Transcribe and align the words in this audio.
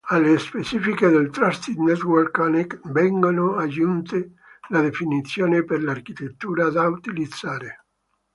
Alle 0.05 0.39
specifiche 0.39 1.09
del 1.09 1.29
Trusted 1.29 1.77
Network 1.77 2.31
Connect 2.31 2.89
vengono 2.91 3.57
aggiunte 3.57 4.31
le 4.69 4.81
definizioni 4.81 5.63
per 5.63 5.83
l'architettura 5.83 6.71
da 6.71 6.87
utilizzare. 6.87 7.83